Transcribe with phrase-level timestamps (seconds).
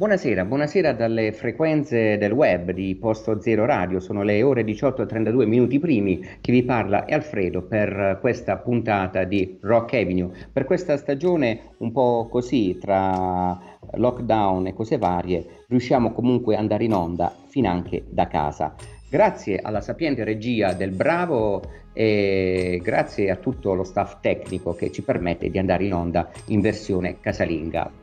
[0.00, 5.06] Buonasera, buonasera dalle frequenze del web di Posto Zero Radio, sono le ore 18 e
[5.06, 10.64] 32 minuti primi, chi vi parla è Alfredo per questa puntata di Rock Avenue, per
[10.64, 13.60] questa stagione un po' così tra
[13.92, 18.74] lockdown e cose varie, riusciamo comunque ad andare in onda fin anche da casa.
[19.06, 21.60] Grazie alla sapiente regia del Bravo
[21.92, 26.62] e grazie a tutto lo staff tecnico che ci permette di andare in onda in
[26.62, 27.99] versione casalinga.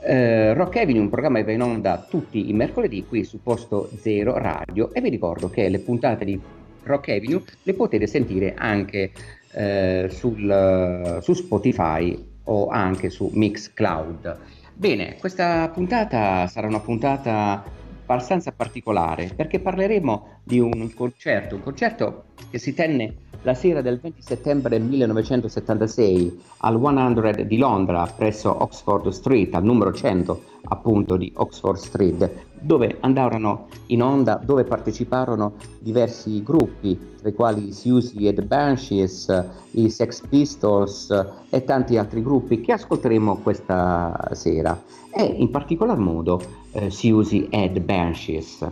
[0.00, 3.90] Eh, Rock Avenue, un programma che va in onda tutti i mercoledì qui su Posto
[3.98, 6.40] Zero Radio e vi ricordo che le puntate di
[6.84, 9.10] Rock Avenue le potete sentire anche
[9.52, 14.38] eh, sul, su Spotify o anche su Mixcloud.
[14.74, 17.64] Bene, questa puntata sarà una puntata
[18.04, 24.00] abbastanza particolare perché parleremo di un concerto, un concerto che si tenne la sera del
[24.00, 31.32] 20 settembre 1976 al 100 di Londra presso Oxford Street, al numero 100 appunto di
[31.36, 38.34] Oxford Street, dove andarono in onda, dove parteciparono diversi gruppi, tra i quali Susie e
[38.34, 45.50] the Banshees, i Sex Pistols e tanti altri gruppi che ascolteremo questa sera, e in
[45.50, 46.40] particolar modo
[46.72, 48.66] eh, Susie e the Banshees.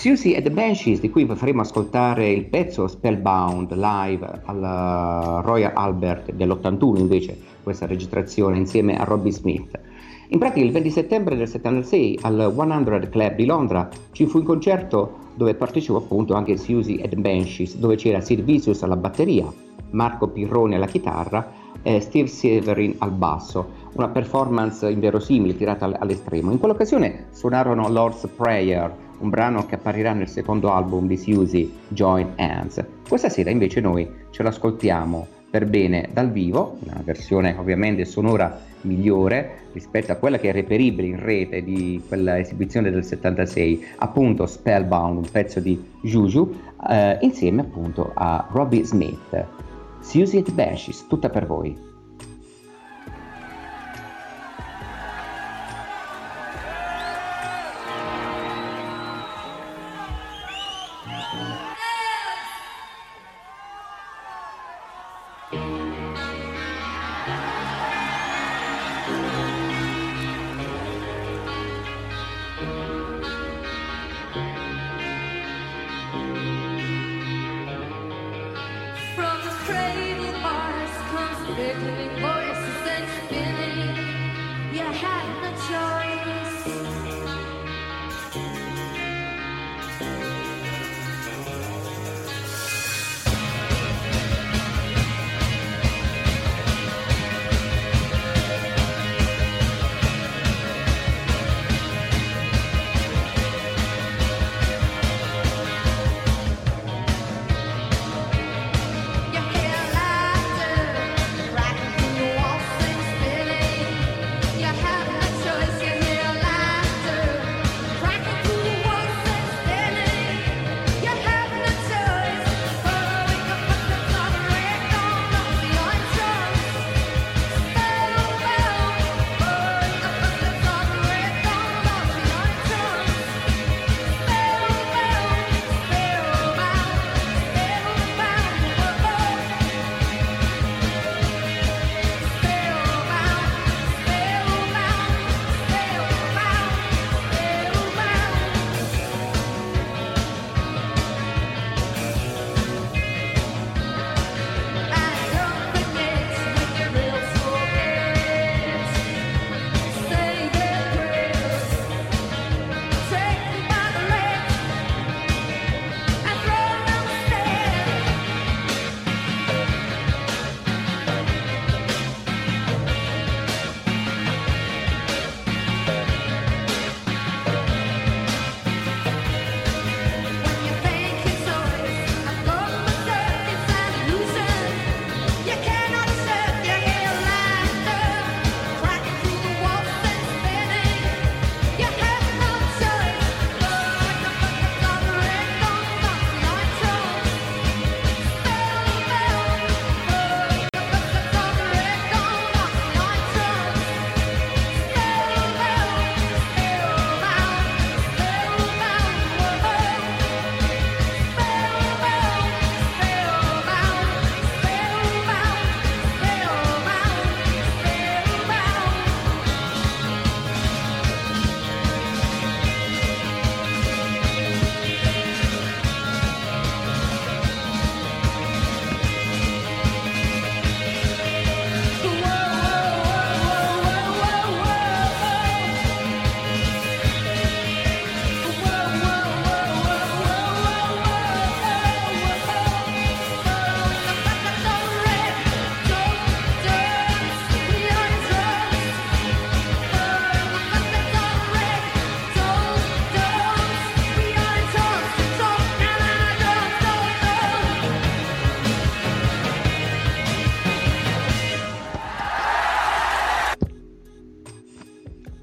[0.00, 6.32] Susie and the Banshees, di cui faremo ascoltare il pezzo Spellbound live al Royal Albert
[6.32, 9.78] dell'81 invece, questa registrazione insieme a Robbie Smith.
[10.28, 14.44] In pratica il 20 settembre del 76 al 100 Club di Londra ci fu un
[14.44, 19.52] concerto dove partecipò appunto anche Susie and the Banshees, dove c'era Sid Vicious alla batteria,
[19.90, 21.46] Marco Pirrone alla chitarra
[21.82, 26.52] e Steve Severin al basso, una performance inverosimile tirata all'estremo.
[26.52, 32.32] In quell'occasione suonarono Lord's Prayer, un brano che apparirà nel secondo album di Susie, Join
[32.36, 32.84] Hands.
[33.08, 39.68] Questa sera invece noi ce l'ascoltiamo per bene dal vivo, una versione ovviamente sonora migliore
[39.72, 45.18] rispetto a quella che è reperibile in rete di quella esibizione del 76, appunto Spellbound,
[45.18, 46.54] un pezzo di Juju,
[46.88, 49.46] eh, insieme appunto a Robbie Smith.
[50.00, 51.89] Susie and Bashes, tutta per voi.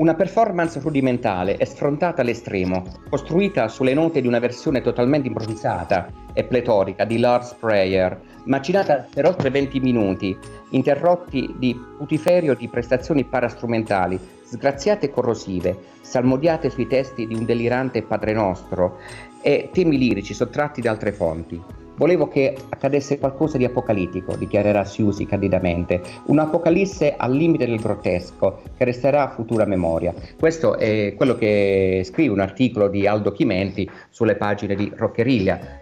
[0.07, 6.45] Una performance rudimentale e sfrontata all'estremo, costruita sulle note di una versione totalmente improvvisata e
[6.45, 10.33] pletorica di Lord's Prayer, macinata per oltre 20 minuti,
[10.69, 18.01] interrotti di putiferio di prestazioni parastrumentali, sgraziate e corrosive, salmodiate sui testi di un delirante
[18.01, 18.99] Padre Nostro
[19.41, 21.61] e temi lirici sottratti da altre fonti.
[21.97, 28.85] Volevo che accadesse qualcosa di apocalittico, dichiarerà Siusi candidamente, un'apocalisse al limite del grottesco che
[28.85, 30.13] resterà a futura memoria.
[30.39, 35.79] Questo è quello che scrive un articolo di Aldo Chimenti sulle pagine di Roccheriglia,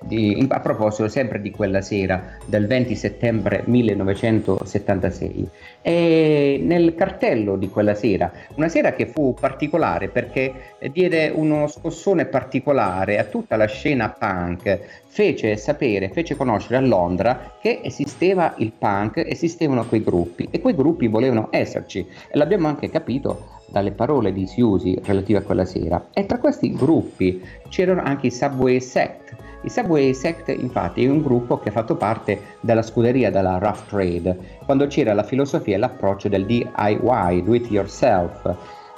[0.47, 5.49] a proposito sempre di quella sera del 20 settembre 1976.
[5.81, 12.25] E nel cartello di quella sera, una sera che fu particolare perché diede uno scossone
[12.25, 18.71] particolare a tutta la scena punk, fece sapere, fece conoscere a Londra che esisteva il
[18.77, 24.31] punk, esistevano quei gruppi e quei gruppi volevano esserci e l'abbiamo anche capito dalle parole
[24.31, 26.07] di Siusi relative a quella sera.
[26.13, 29.35] E tra questi gruppi c'erano anche i Subway Sect.
[29.63, 33.87] I Subway Sect infatti è un gruppo che ha fatto parte della scuderia della Rough
[33.87, 38.55] Trade, quando c'era la filosofia e l'approccio del DIY, do it yourself.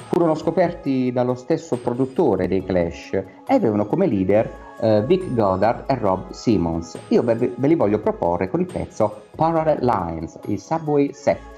[0.09, 5.95] Furono scoperti dallo stesso produttore dei Clash e avevano come leader uh, Vic Goddard e
[5.95, 6.97] Rob Simmons.
[7.09, 11.56] Io ve, ve li voglio proporre con il pezzo Parallel Lines, il Subway Set.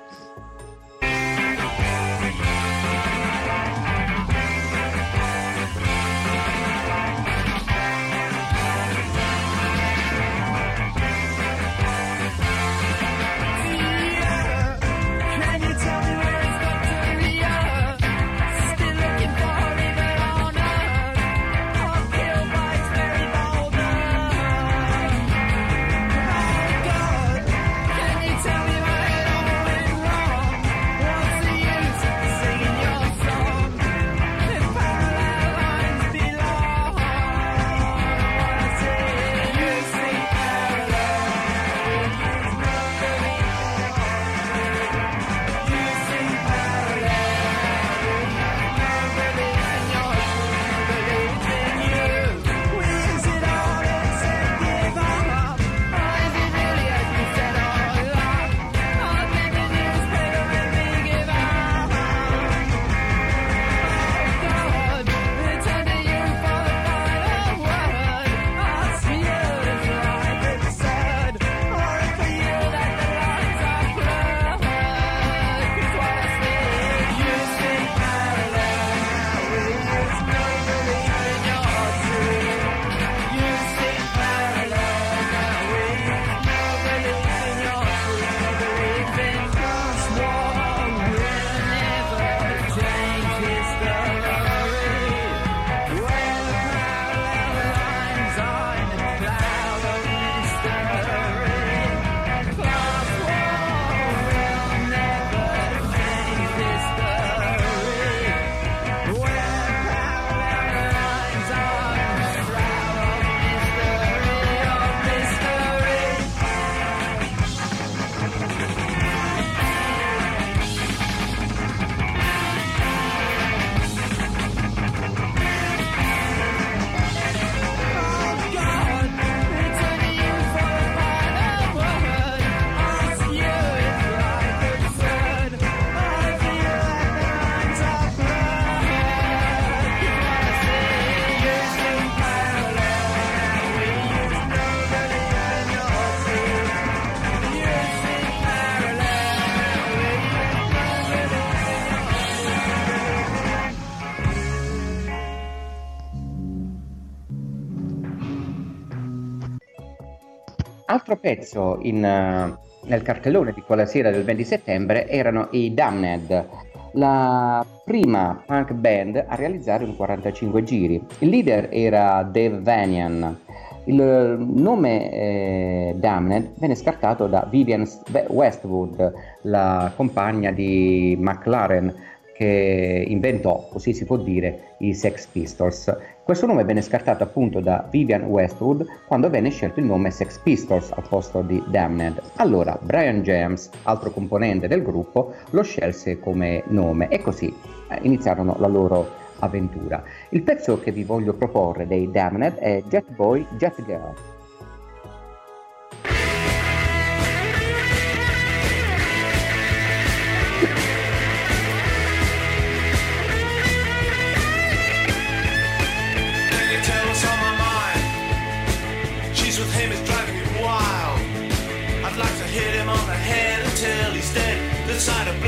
[160.91, 166.47] Altro pezzo in, uh, nel cartellone di quella sera del 20 settembre erano i Damned,
[166.93, 170.99] la prima punk band a realizzare un 45 giri.
[171.19, 173.37] Il leader era Dave Vanian.
[173.83, 177.87] Il nome eh, Damned venne scartato da Vivian
[178.27, 181.93] Westwood, la compagna di McLaren,
[182.33, 185.95] che inventò, così si può dire, i Sex Pistols.
[186.29, 190.91] Questo nome venne scartato appunto da Vivian Westwood quando venne scelto il nome Sex Pistols
[190.91, 192.21] al posto di Damned.
[192.35, 197.51] Allora Brian James, altro componente del gruppo, lo scelse come nome e così
[197.87, 199.09] eh, iniziarono la loro
[199.39, 200.03] avventura.
[200.29, 204.28] Il pezzo che vi voglio proporre dei Damned è Jet Boy, Jet Girl.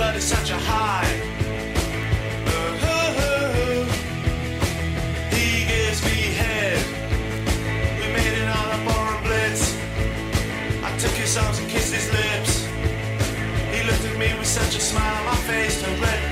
[0.01, 1.13] blood is such a high.
[2.57, 3.85] Uh-huh.
[5.29, 6.81] He gives me head.
[7.99, 8.79] We made it on a
[9.23, 9.63] blitz.
[10.87, 12.65] I took his arms and kissed his lips.
[13.73, 16.30] He looked at me with such a smile, my face turned red.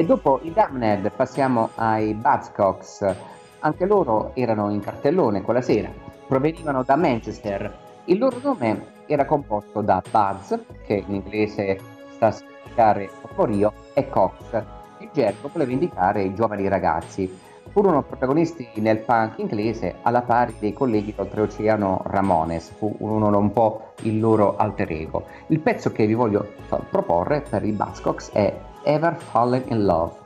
[0.00, 3.14] E dopo i Damned passiamo ai Buzzcocks,
[3.58, 5.90] anche loro erano in cartellone quella sera,
[6.26, 7.70] provenivano da Manchester.
[8.06, 10.54] Il loro nome era composto da Buzz,
[10.86, 11.78] che in inglese
[12.14, 14.64] sta a significare Poporio, e Cox.
[15.00, 17.38] Il gergo voleva indicare i giovani ragazzi.
[17.68, 24.18] Furono protagonisti nel punk inglese alla pari dei colleghi d'oltreoceano Ramones, furono un po' il
[24.18, 25.26] loro alter ego.
[25.48, 26.54] Il pezzo che vi voglio
[26.88, 30.19] proporre per i Buzzcocks è ever fallen in love.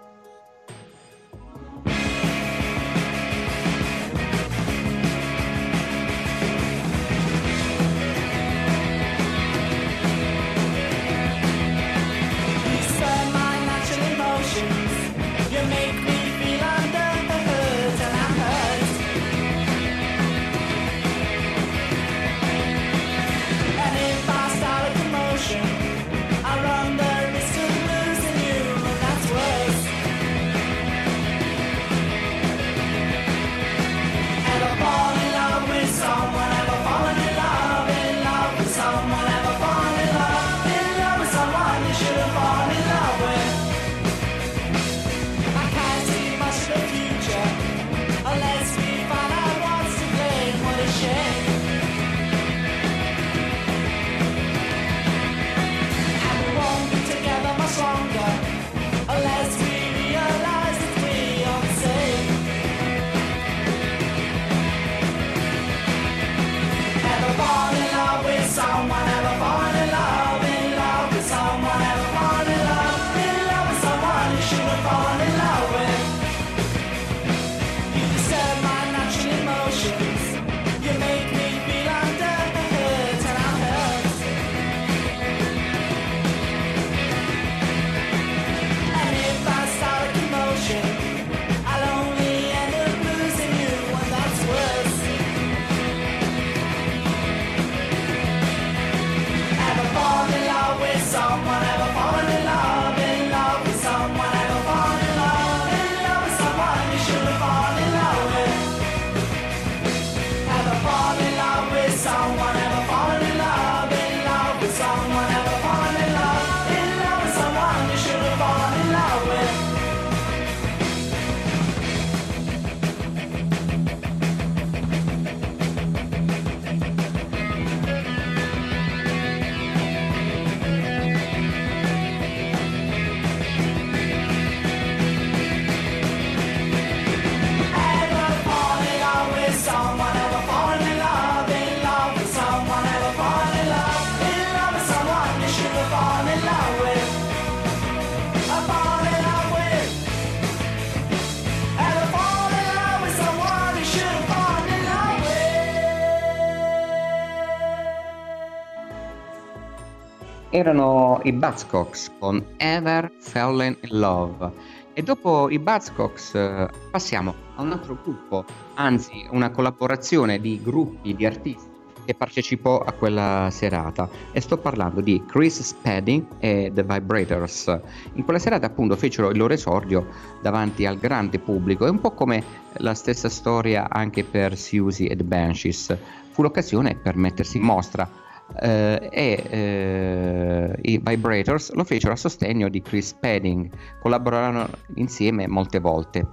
[160.55, 164.53] Erano i Buzzcocks con Ever Fallen in Love.
[164.93, 171.17] E dopo i Buzzcocks eh, passiamo a un altro gruppo, anzi una collaborazione di gruppi
[171.17, 171.73] di artisti
[172.05, 177.81] che partecipò a quella serata e sto parlando di Chris Spedding e The Vibrators.
[178.13, 180.07] In quella serata appunto fecero il loro esordio
[180.41, 185.17] davanti al grande pubblico, è un po' come la stessa storia anche per Susie e
[185.17, 185.99] The Banshees.
[186.31, 188.23] Fu l'occasione per mettersi in mostra
[188.61, 195.81] eh, e eh, i Vibrators lo fecero a sostegno di Chris Spedding, collaborarono insieme molte
[195.81, 196.29] volte.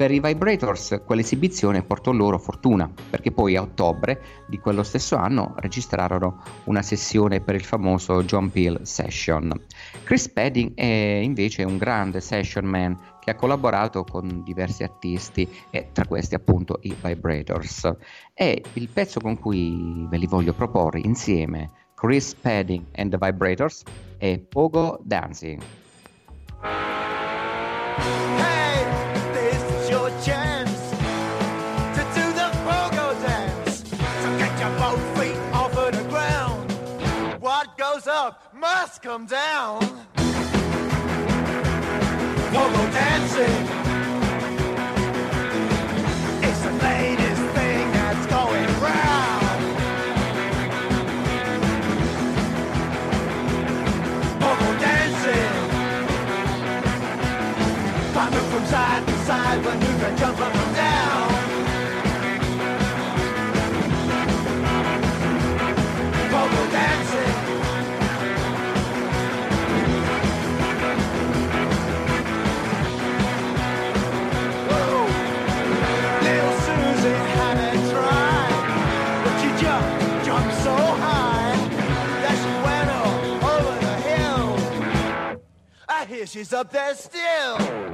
[0.00, 5.52] Per i Vibrators quell'esibizione portò loro fortuna, perché poi a ottobre di quello stesso anno
[5.58, 9.52] registrarono una sessione per il famoso John Peel Session.
[10.02, 15.90] Chris Spedding è invece un grande session man che ha collaborato con diversi artisti e
[15.92, 17.90] tra questi appunto i Vibrators.
[18.34, 23.82] E il pezzo con cui ve li voglio proporre insieme, Chris Spedding and the Vibrators,
[24.18, 25.62] è Pogo Dancing.
[38.60, 40.29] Must come down.
[42.52, 43.89] Pogo dancing.
[86.26, 87.89] She's up there still.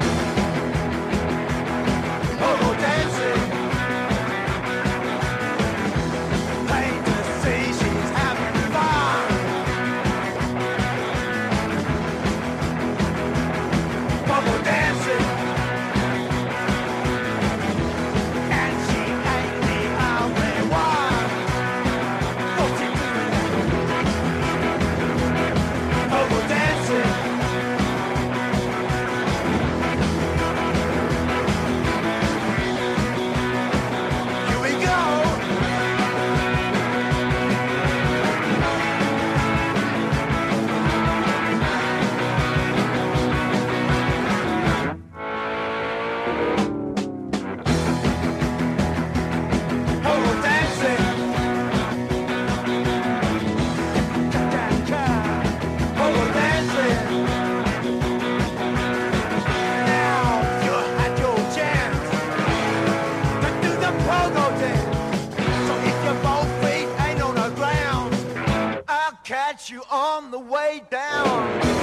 [69.70, 71.75] You on the way down.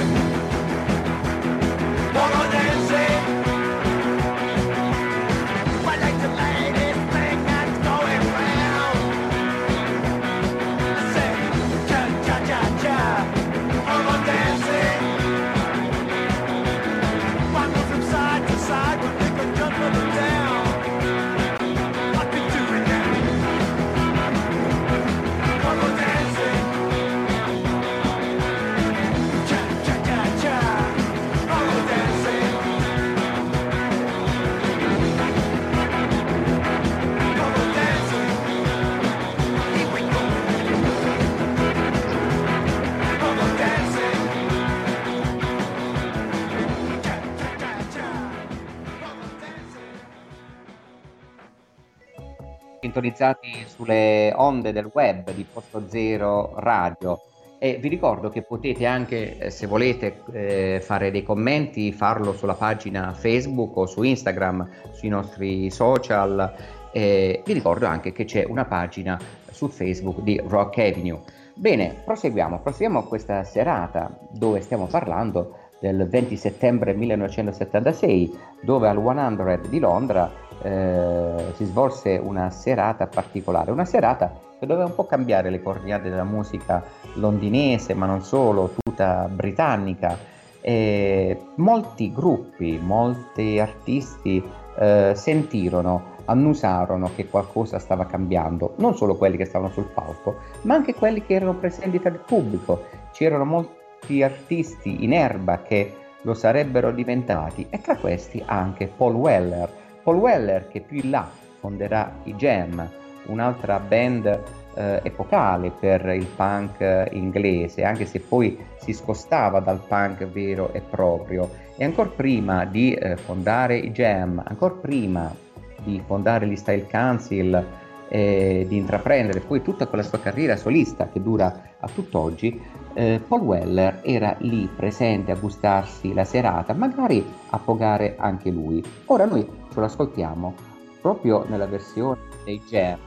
[52.94, 57.20] Sintonizzati sulle onde del web di Posto Zero Radio
[57.58, 62.54] e vi ricordo che potete anche, eh, se volete, eh, fare dei commenti, farlo sulla
[62.54, 66.54] pagina Facebook o su Instagram, sui nostri social.
[66.92, 69.18] Eh, vi ricordo anche che c'è una pagina
[69.50, 71.20] su Facebook di Rock Avenue.
[71.54, 79.68] Bene, proseguiamo, proseguiamo questa serata dove stiamo parlando del 20 settembre 1976, dove al 100
[79.68, 80.30] di Londra
[80.64, 86.10] eh, si svolse una serata particolare, una serata che doveva un po' cambiare le coordinate
[86.10, 86.82] della musica
[87.14, 90.32] londinese, ma non solo, tutta britannica.
[90.60, 94.42] E molti gruppi, molti artisti
[94.78, 100.74] eh, sentirono, annusarono che qualcosa stava cambiando, non solo quelli che stavano sul palco, ma
[100.74, 102.84] anche quelli che erano presenti tra il pubblico.
[103.12, 109.14] C'erano molti molti artisti in erba che lo sarebbero diventati e tra questi anche Paul
[109.14, 109.82] Weller.
[110.04, 112.86] Paul Weller che più in là fonderà i Jam,
[113.26, 114.26] un'altra band
[114.74, 120.72] eh, epocale per il punk eh, inglese, anche se poi si scostava dal punk vero
[120.74, 121.50] e proprio.
[121.76, 125.34] E ancora prima di eh, fondare i Jam, ancora prima
[125.82, 127.64] di fondare gli Style Council
[128.08, 132.60] e di intraprendere poi tutta quella sua carriera solista che dura a tutt'oggi,
[132.94, 138.82] eh, Paul Weller era lì presente a gustarsi la serata, magari a pogare anche lui.
[139.06, 140.54] Ora noi ce lo ascoltiamo
[141.00, 142.98] proprio nella versione dei Jam.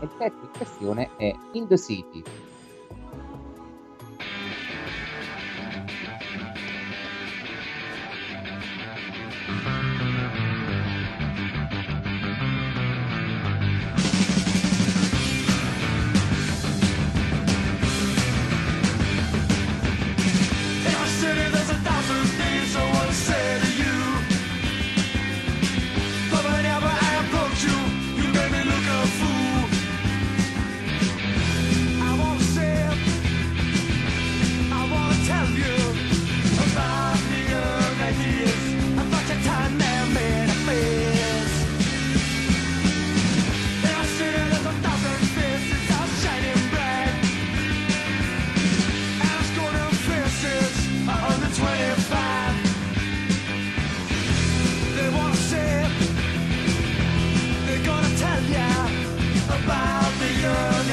[0.00, 2.22] Il pezzo in questione è In the City.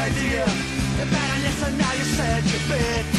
[0.09, 0.45] Idea.
[0.97, 3.18] You better listen now, you said you better.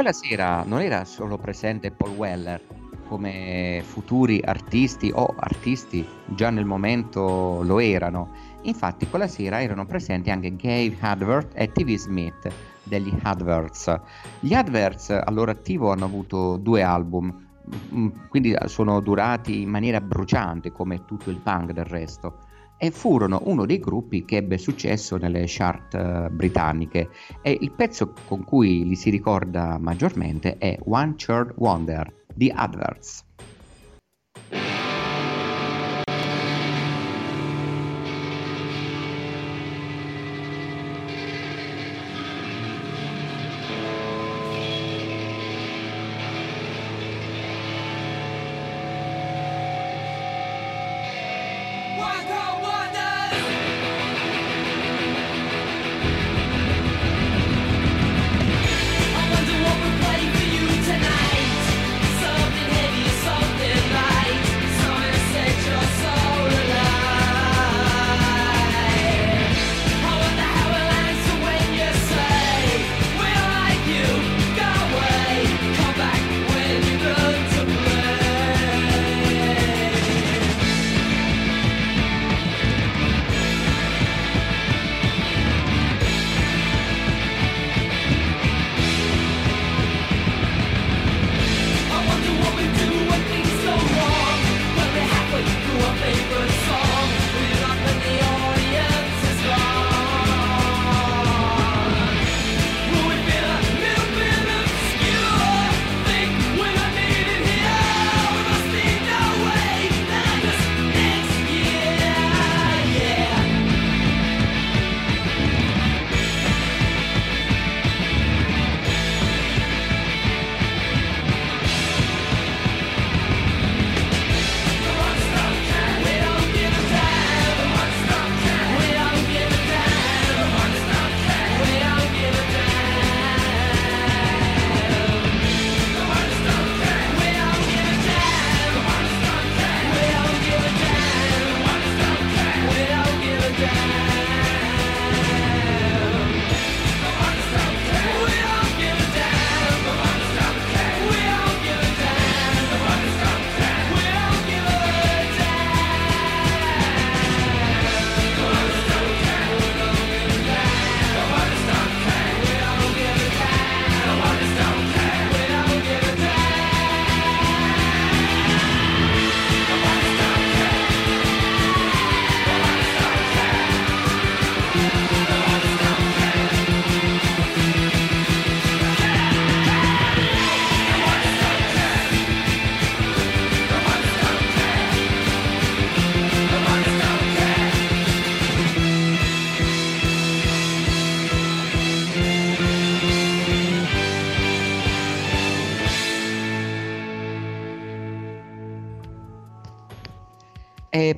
[0.00, 2.58] Quella sera non era solo presente Paul Weller
[3.06, 8.32] come futuri artisti o artisti già nel momento lo erano.
[8.62, 12.50] Infatti quella sera erano presenti anche Gabe Advert e TV Smith
[12.82, 14.00] degli Adverts.
[14.40, 17.48] Gli Adverts al loro attivo hanno avuto due album,
[17.94, 22.48] mm, quindi sono durati in maniera bruciante come tutto il punk del resto
[22.82, 27.10] e furono uno dei gruppi che ebbe successo nelle chart eh, britanniche
[27.42, 33.26] e il pezzo con cui li si ricorda maggiormente è One Third Wonder di Adverts.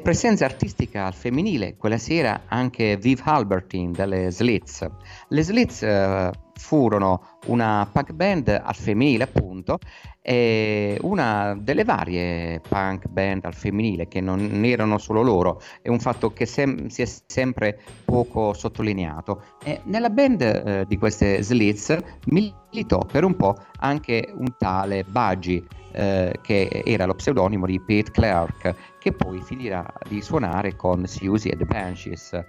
[0.03, 4.87] Presenza artistica al femminile, quella sera anche Viv Albertine delle Slits.
[5.29, 9.79] Le Slits eh, furono una punk band al femminile appunto
[10.21, 16.01] e una delle varie punk band al femminile che non erano solo loro, è un
[16.01, 19.43] fatto che sem- si è sempre poco sottolineato.
[19.62, 25.65] E nella band eh, di queste Slits militò per un po' anche un tale Budgie
[25.92, 31.52] eh, che era lo pseudonimo di Pete Clark, che poi finirà di suonare con Susie
[31.52, 32.44] e The Banshees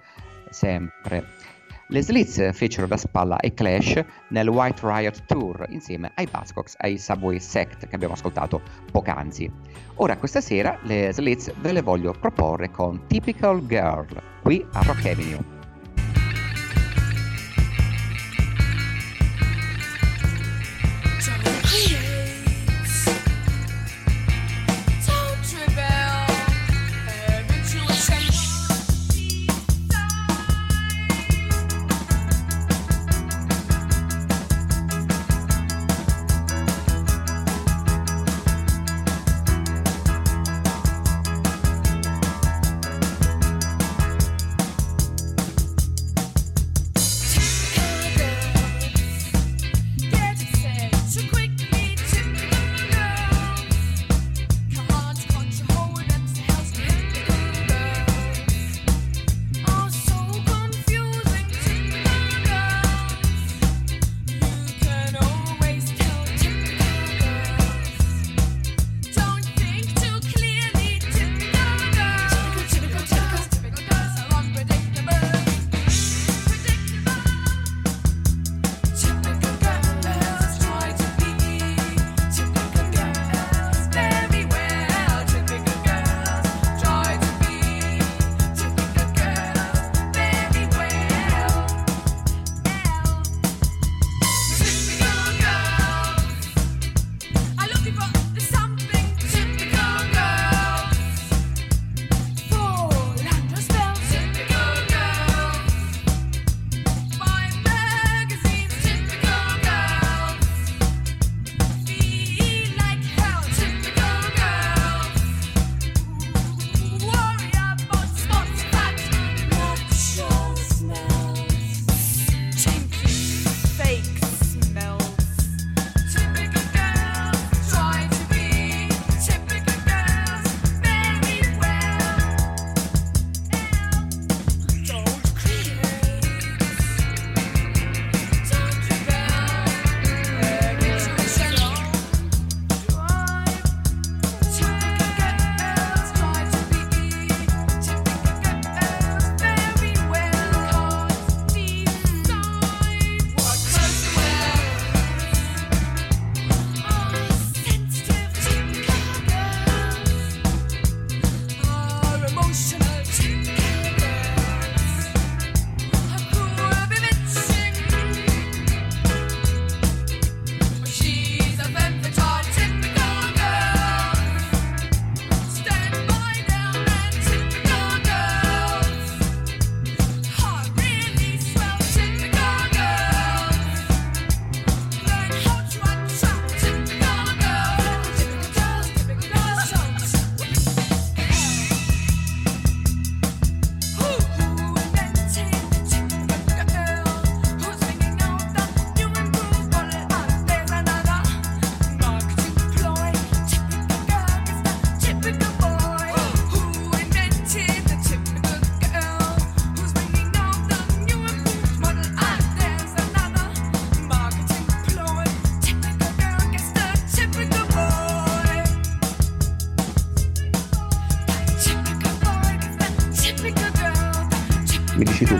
[0.49, 1.41] sempre.
[1.87, 6.87] Le Slits fecero da spalla ai Clash nel White Riot Tour insieme ai Buzzcocks e
[6.87, 9.51] ai Subway Sect che abbiamo ascoltato poc'anzi.
[9.95, 15.05] Ora questa sera le Slits ve le voglio proporre con Typical Girl qui a Rock
[15.05, 15.52] Avenue.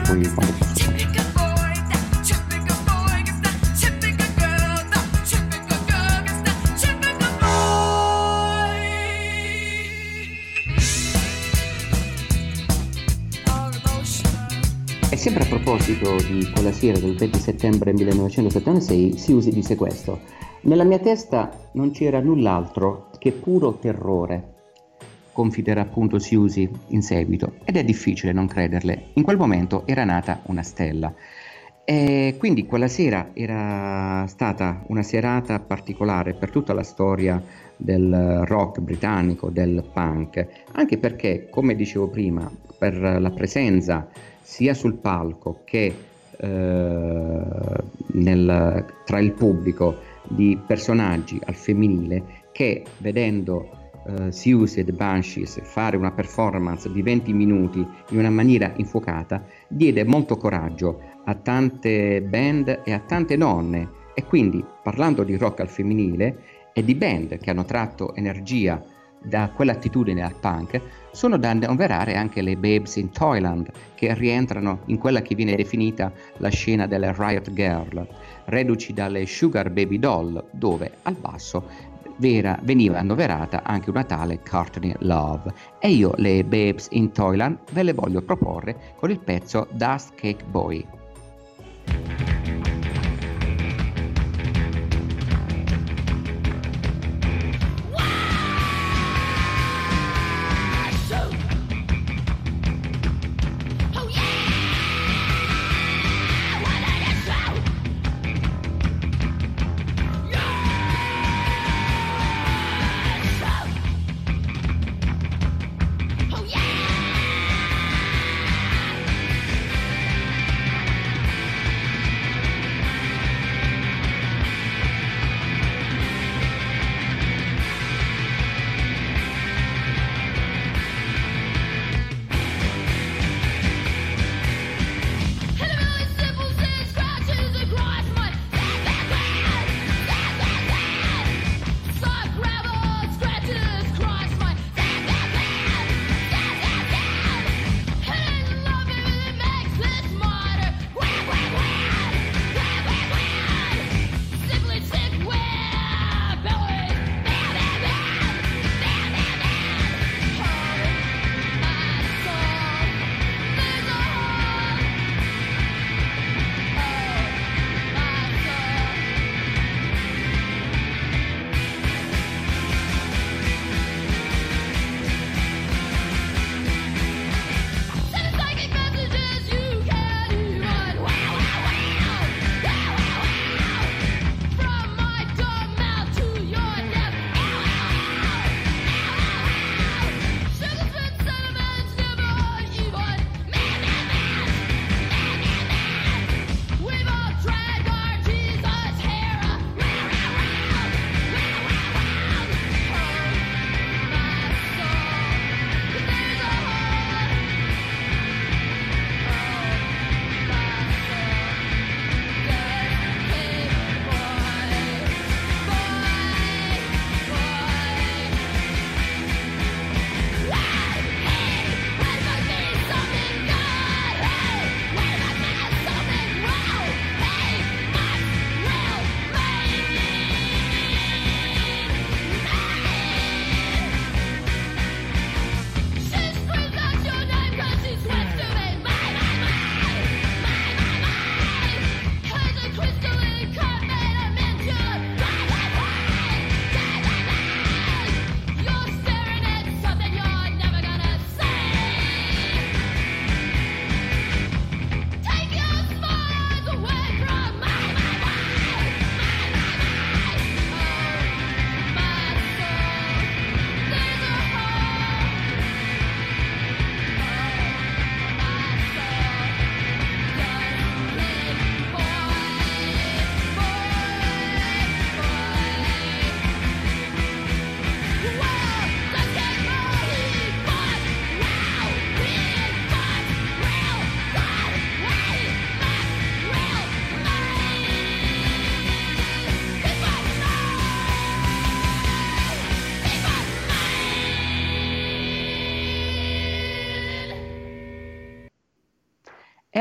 [0.04, 0.54] Posso fare.
[15.10, 20.22] E sempre a proposito di quella sera del 20 settembre 1976 si usi disse questo.
[20.62, 24.53] Nella mia testa non c'era null'altro che puro terrore.
[25.34, 29.08] Confiderà appunto Siusi in seguito ed è difficile non crederle.
[29.14, 31.14] In quel momento era nata una stella.
[31.86, 37.44] E quindi quella sera era stata una serata particolare per tutta la storia
[37.76, 44.08] del rock britannico, del punk, anche perché, come dicevo prima, per la presenza
[44.42, 45.94] sia sul palco che
[46.38, 47.42] eh,
[48.08, 55.60] nel, tra il pubblico di personaggi al femminile che vedendo uh, Sius e The Banshees
[55.64, 62.22] fare una performance di 20 minuti in una maniera infuocata diede molto coraggio a tante
[62.22, 66.38] band e a tante donne e quindi parlando di rock al femminile
[66.74, 68.84] e di band che hanno tratto energia
[69.24, 70.82] da quell'attitudine al punk,
[71.12, 76.12] sono da annoverare anche le Babes in Toyland, che rientrano in quella che viene definita
[76.38, 78.06] la scena delle Riot Girl,
[78.46, 84.94] reduci dalle Sugar Baby Doll, dove al basso vera, veniva annoverata anche una tale Courtney
[85.00, 85.54] Love.
[85.80, 90.44] E io le Babes in Toyland ve le voglio proporre con il pezzo Dust Cake
[90.46, 91.03] Boy.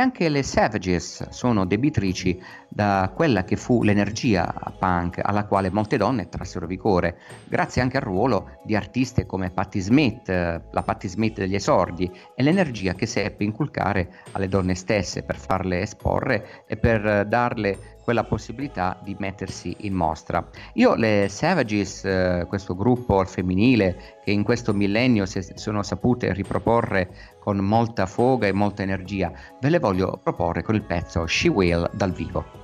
[0.03, 6.28] Anche le Savages sono debitrici da quella che fu l'energia punk alla quale molte donne
[6.28, 11.55] trassero vigore, grazie anche al ruolo di artiste come Patti Smith, la Patti Smith degli
[11.55, 18.00] esordi, e l'energia che seppe inculcare alle donne stesse per farle esporre e per darle
[18.03, 20.46] quella possibilità di mettersi in mostra.
[20.74, 27.36] Io le Savages, eh, questo gruppo femminile che in questo millennio si sono sapute riproporre
[27.38, 31.88] con molta foga e molta energia, ve le voglio proporre con il pezzo She Will
[31.92, 32.61] dal vivo.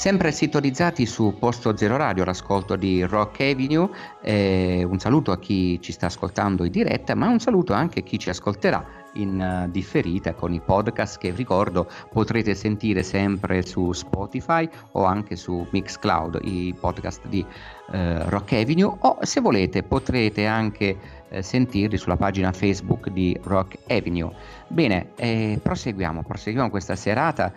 [0.00, 3.90] Sempre sintonizzati su Posto Zero Radio, l'ascolto di Rock Avenue,
[4.22, 8.02] eh, un saluto a chi ci sta ascoltando in diretta, ma un saluto anche a
[8.02, 8.82] chi ci ascolterà
[9.14, 15.36] in uh, differita con i podcast che ricordo potrete sentire sempre su Spotify o anche
[15.36, 17.92] su Mixcloud, i podcast di uh,
[18.28, 20.96] Rock Avenue o se volete potrete anche
[21.28, 24.32] uh, sentirli sulla pagina Facebook di Rock Avenue.
[24.68, 27.52] Bene, eh, proseguiamo, proseguiamo questa serata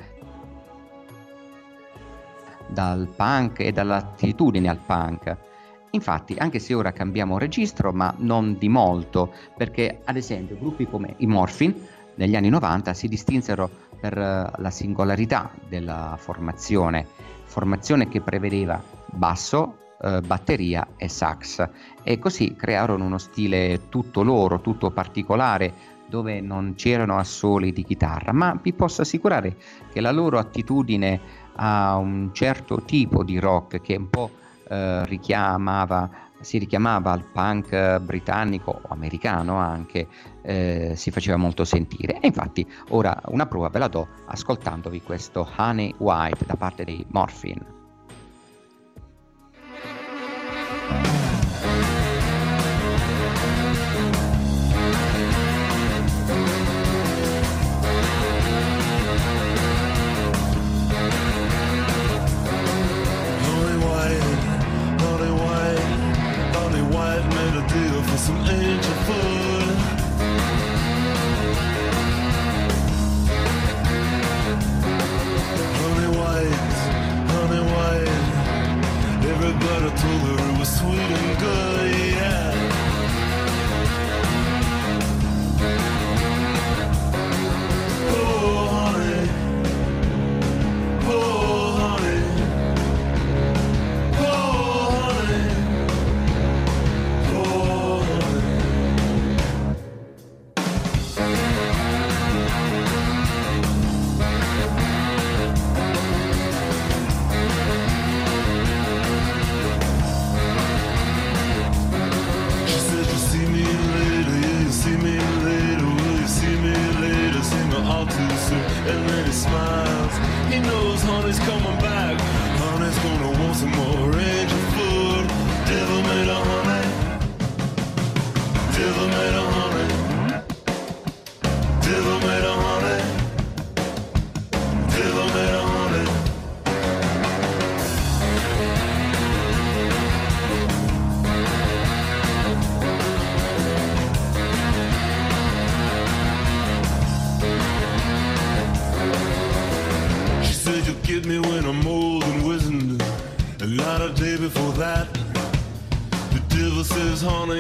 [2.68, 5.38] dal punk e dall'attitudine al punk.
[5.92, 11.14] Infatti, anche se ora cambiamo registro, ma non di molto, perché ad esempio gruppi come
[11.18, 11.74] i Morphin
[12.16, 17.06] negli anni 90 si distinsero per eh, la singolarità della formazione,
[17.46, 21.70] formazione che prevedeva basso, eh, batteria e sax
[22.04, 28.34] e così crearono uno stile tutto loro, tutto particolare dove non c'erano assoli di chitarra,
[28.34, 29.56] ma vi posso assicurare
[29.92, 31.20] che la loro attitudine
[31.56, 34.30] a un certo tipo di rock che un po'
[34.68, 36.10] eh, richiamava,
[36.42, 40.08] si richiamava al punk britannico o americano anche,
[40.42, 42.20] eh, si faceva molto sentire.
[42.20, 47.06] E infatti ora una prova ve la do ascoltandovi questo Honey White da parte dei
[47.10, 47.83] Morphin.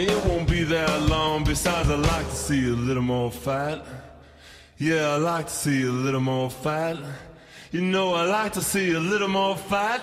[0.05, 1.43] It won't be that long.
[1.43, 3.85] Besides, I like to see a little more fat.
[4.77, 6.97] Yeah, I like to see a little more fat.
[7.71, 10.01] You know, I like to see a little more fat.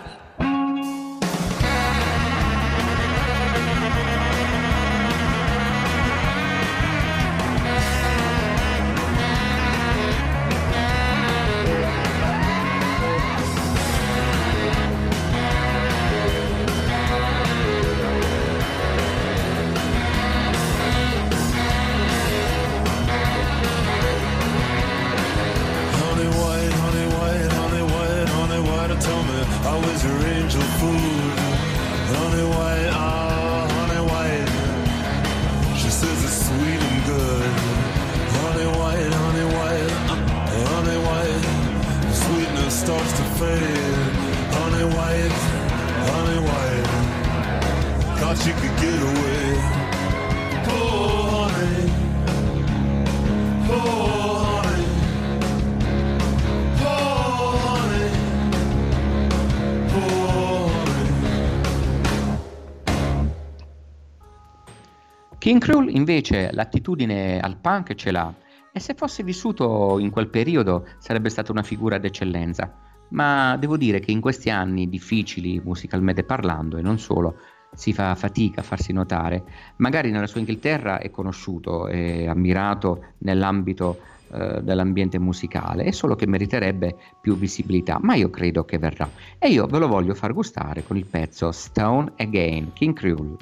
[65.50, 68.32] King Krul invece l'attitudine al punk ce l'ha
[68.72, 72.72] e se fosse vissuto in quel periodo sarebbe stata una figura d'eccellenza,
[73.08, 77.34] ma devo dire che in questi anni difficili musicalmente parlando e non solo
[77.74, 79.42] si fa fatica a farsi notare,
[79.78, 83.98] magari nella sua Inghilterra è conosciuto e ammirato nell'ambito
[84.30, 89.10] eh, dell'ambiente musicale, è solo che meriterebbe più visibilità, ma io credo che verrà.
[89.36, 93.36] E io ve lo voglio far gustare con il pezzo Stone Again, King Krul.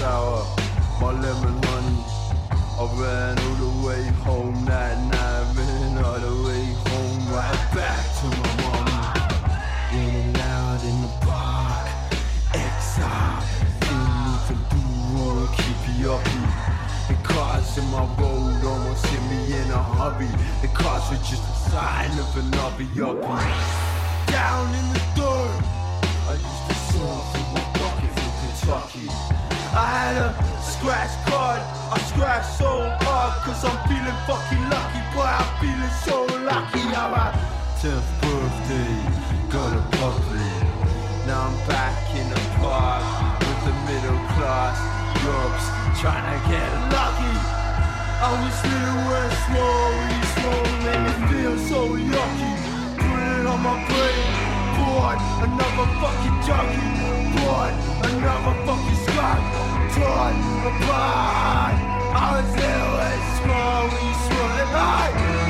[0.00, 0.46] Sour,
[0.98, 2.00] my lemon honey.
[2.80, 8.02] I ran all the way home that night, ran all the way home, right back
[8.18, 9.00] to my mama.
[9.92, 11.86] Running loud in the park,
[12.54, 13.44] exile,
[13.84, 14.80] didn't even do
[15.12, 16.24] wrong, keep you up.
[17.08, 20.32] The cars in my road almost hit me in a hurry.
[20.62, 23.36] The cars were just a sign of another yuppie.
[24.32, 25.60] Down in the dirt,
[26.30, 27.29] I used to surf
[30.12, 31.60] had a scratch card,
[31.94, 32.70] I scratch so
[33.06, 36.82] hard cause I'm feeling fucking lucky, boy, I'm feeling so lucky.
[36.90, 37.26] I'm a
[37.78, 38.94] 10th birthday,
[39.54, 40.50] got a puppy.
[41.26, 43.04] Now I'm back in the park
[43.38, 44.78] with the middle class
[45.22, 45.64] jobs,
[46.00, 47.36] trying to get lucky.
[48.20, 52.52] I was little and slowly, slowly, made me feel so yucky.
[52.98, 54.26] Put it on my brain,
[54.74, 55.14] boy,
[55.46, 56.90] another fucking junkie,
[57.38, 57.68] boy,
[58.10, 60.36] another fucking skunk, torn
[60.70, 61.76] apart.
[62.14, 65.49] All it's new is small, we swim by.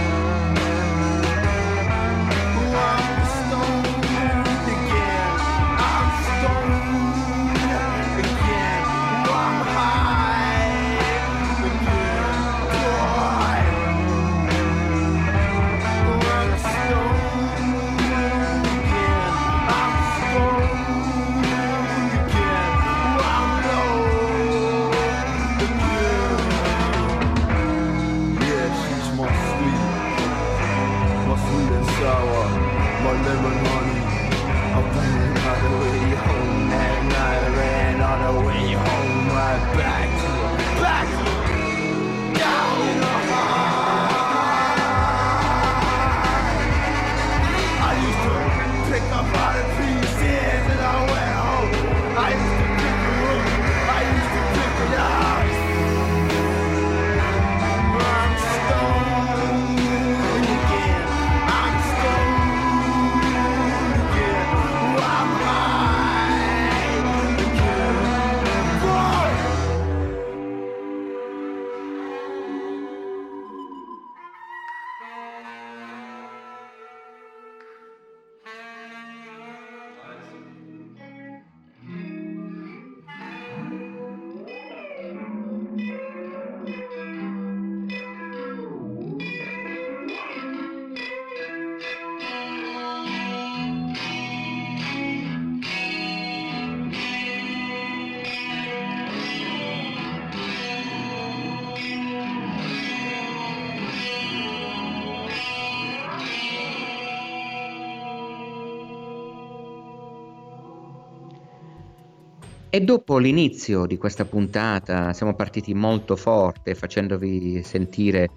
[112.72, 118.28] E dopo l'inizio di questa puntata siamo partiti molto forte facendovi sentire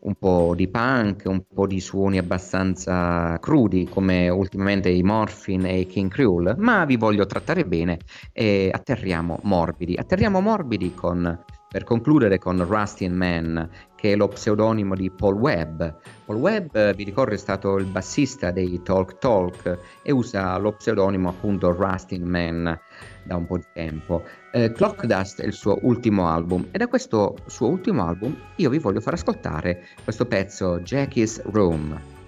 [0.00, 5.78] un po' di punk, un po' di suoni abbastanza crudi come ultimamente i Morphine e
[5.80, 7.98] i King Cruel, ma vi voglio trattare bene
[8.32, 9.94] e atterriamo morbidi.
[9.96, 15.82] Atterriamo morbidi con, per concludere con Rustin Man, che è lo pseudonimo di Paul Webb.
[16.24, 20.72] Paul Webb, eh, vi ricordo, è stato il bassista dei Talk Talk e usa lo
[20.72, 22.76] pseudonimo appunto Rustin Man
[23.22, 24.24] da un po' di tempo.
[24.50, 28.68] Eh, Clock Dust è il suo ultimo album e da questo suo ultimo album io
[28.68, 32.19] vi voglio far ascoltare questo pezzo Jackie's Room.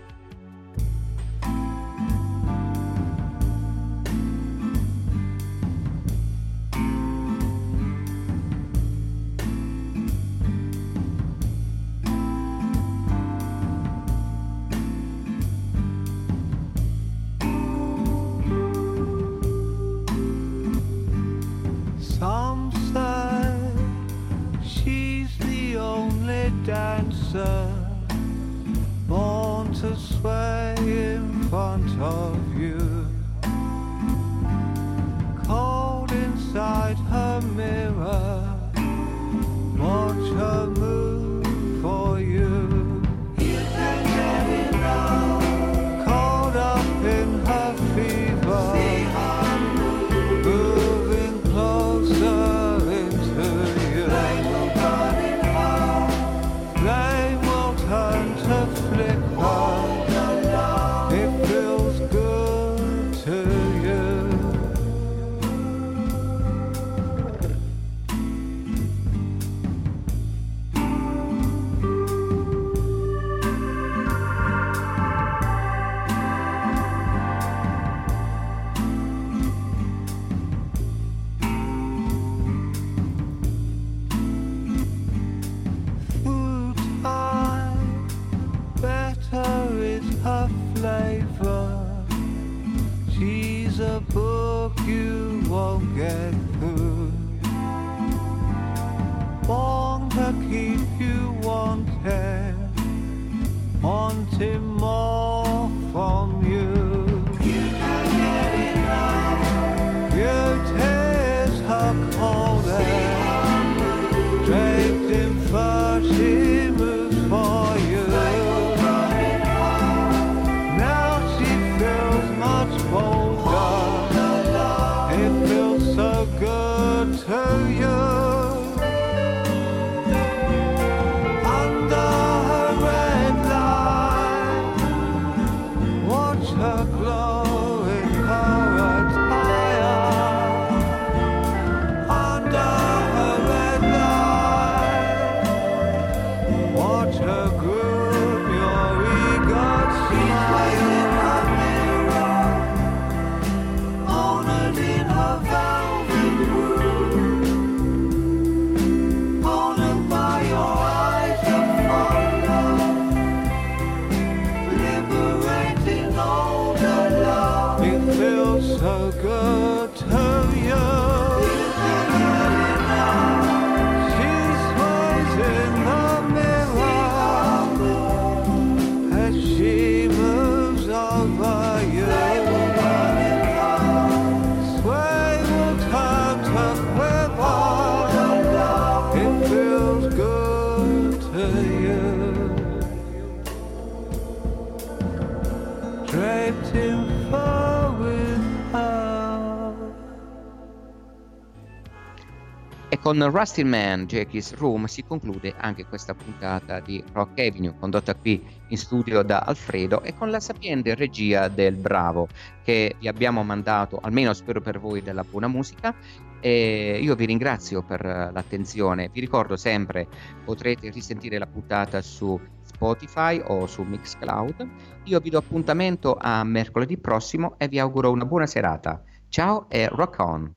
[203.13, 208.43] Con Rusty Man, Jackie's Room, si conclude anche questa puntata di Rock Avenue, condotta qui
[208.69, 212.29] in studio da Alfredo e con la sapiente regia del Bravo,
[212.65, 215.95] che vi abbiamo mandato, almeno spero per voi, della buona musica.
[216.41, 219.11] E io vi ringrazio per l'attenzione.
[219.13, 220.09] Vi ricordo sempre,
[220.43, 224.67] potrete risentire la puntata su Spotify o su Mixcloud.
[225.05, 229.03] Io vi do appuntamento a mercoledì prossimo e vi auguro una buona serata.
[229.29, 230.53] Ciao e rock on!